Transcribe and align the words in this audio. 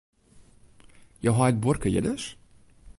Jo 1.27 1.35
heit 1.41 1.63
buorke 1.67 1.95
hjir 1.95 2.09
dus? 2.11 2.29